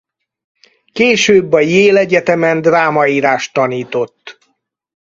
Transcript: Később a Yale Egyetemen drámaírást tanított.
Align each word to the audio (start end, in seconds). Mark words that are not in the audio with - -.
Később 0.93 1.51
a 1.53 1.59
Yale 1.59 1.99
Egyetemen 1.99 2.61
drámaírást 2.61 3.53
tanított. 3.53 4.37